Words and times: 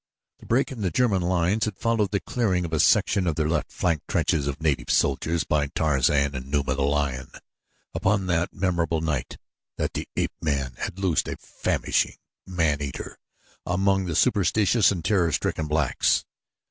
The 0.39 0.47
break 0.47 0.71
in 0.71 0.81
the 0.81 0.89
German 0.89 1.21
lines 1.21 1.65
had 1.65 1.77
followed 1.77 2.09
the 2.09 2.19
clearing 2.21 2.65
of 2.65 2.73
a 2.73 2.79
section 2.79 3.27
of 3.27 3.35
their 3.35 3.47
left 3.47 3.71
flank 3.71 4.01
trenches 4.07 4.47
of 4.47 4.59
native 4.59 4.89
soldiers 4.89 5.43
by 5.43 5.67
Tarzan 5.67 6.33
and 6.33 6.47
Numa, 6.49 6.73
the 6.73 6.81
lion, 6.81 7.29
upon 7.93 8.25
that 8.25 8.51
memorable 8.51 9.01
night 9.01 9.37
that 9.77 9.93
the 9.93 10.07
ape 10.15 10.33
man 10.41 10.73
had 10.79 10.97
loosed 10.97 11.27
a 11.27 11.37
famishing 11.37 12.17
man 12.47 12.81
eater 12.81 13.19
among 13.63 14.05
the 14.05 14.15
superstitious 14.15 14.91
and 14.91 15.05
terror 15.05 15.31
stricken 15.31 15.67
blacks. 15.67 16.25